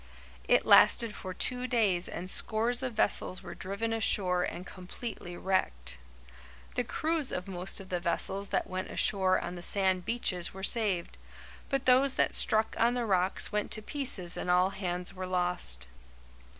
It 0.47 0.65
lasted 0.65 1.13
for 1.13 1.31
two 1.31 1.67
days 1.67 2.07
and 2.09 2.27
scores 2.27 2.81
of 2.81 2.95
vessels 2.95 3.43
were 3.43 3.53
driven 3.53 3.93
ashore 3.93 4.41
and 4.41 4.65
completely 4.65 5.37
wrecked. 5.37 5.99
The 6.73 6.83
crews 6.83 7.31
of 7.31 7.47
most 7.47 7.79
of 7.79 7.89
the 7.89 7.99
vessels 7.99 8.47
that 8.47 8.65
went 8.65 8.89
ashore 8.89 9.39
on 9.39 9.53
the 9.53 9.61
sand 9.61 10.03
beaches 10.03 10.55
were 10.55 10.63
saved, 10.63 11.19
but 11.69 11.85
those 11.85 12.15
that 12.15 12.33
struck 12.33 12.75
on 12.79 12.95
the 12.95 13.05
rocks 13.05 13.51
went 13.51 13.69
to 13.73 13.81
pieces 13.83 14.37
and 14.37 14.49
all 14.49 14.71
hands 14.71 15.13
were 15.13 15.27
lost. 15.27 15.87